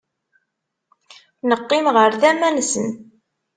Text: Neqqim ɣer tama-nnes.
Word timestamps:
Neqqim 1.49 1.85
ɣer 1.95 2.11
tama-nnes. 2.21 2.73